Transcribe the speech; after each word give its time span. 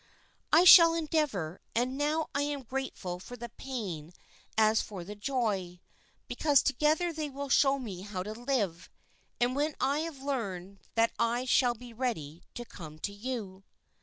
"I 0.51 0.63
shall 0.63 0.95
endeavor, 0.95 1.61
and 1.75 1.95
now 1.95 2.31
I 2.33 2.41
am 2.41 2.61
as 2.61 2.65
grateful 2.65 3.19
for 3.19 3.37
the 3.37 3.49
pain 3.49 4.13
as 4.57 4.81
for 4.81 5.03
the 5.03 5.13
joy, 5.13 5.79
because 6.27 6.63
together 6.63 7.13
they 7.13 7.29
will 7.29 7.49
show 7.49 7.77
me 7.77 8.01
how 8.01 8.23
to 8.23 8.33
live, 8.33 8.89
and 9.39 9.55
when 9.55 9.75
I 9.79 9.99
have 9.99 10.23
learned 10.23 10.79
that 10.95 11.11
I 11.19 11.45
shall 11.45 11.75
be 11.75 11.93
ready 11.93 12.41
to 12.55 12.65
come 12.65 12.97
to 12.97 13.13
you." 13.13 13.63